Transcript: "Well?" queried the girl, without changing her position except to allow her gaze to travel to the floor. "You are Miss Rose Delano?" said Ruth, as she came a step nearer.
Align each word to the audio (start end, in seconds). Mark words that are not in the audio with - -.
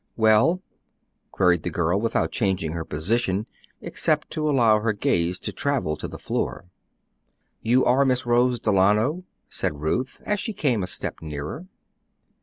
"Well?" 0.17 0.63
queried 1.31 1.61
the 1.61 1.69
girl, 1.69 2.01
without 2.01 2.31
changing 2.31 2.71
her 2.71 2.83
position 2.83 3.45
except 3.81 4.31
to 4.31 4.49
allow 4.49 4.79
her 4.79 4.93
gaze 4.93 5.37
to 5.41 5.51
travel 5.51 5.95
to 5.97 6.07
the 6.07 6.17
floor. 6.17 6.65
"You 7.61 7.85
are 7.85 8.03
Miss 8.03 8.25
Rose 8.25 8.59
Delano?" 8.59 9.25
said 9.47 9.79
Ruth, 9.81 10.19
as 10.25 10.39
she 10.39 10.53
came 10.53 10.81
a 10.81 10.87
step 10.87 11.21
nearer. 11.21 11.67